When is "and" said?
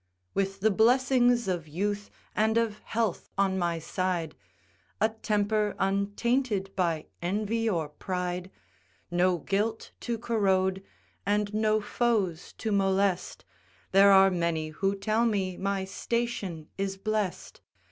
2.35-2.57, 11.23-11.53